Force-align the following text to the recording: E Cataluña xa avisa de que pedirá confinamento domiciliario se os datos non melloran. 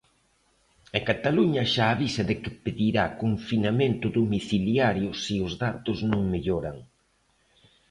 E 0.97 0.99
Cataluña 1.09 1.63
xa 1.73 1.85
avisa 1.89 2.23
de 2.29 2.35
que 2.41 2.51
pedirá 2.63 3.03
confinamento 3.23 4.07
domiciliario 4.19 5.09
se 5.23 5.35
os 5.47 5.53
datos 5.65 5.97
non 6.11 6.21
melloran. 6.33 6.77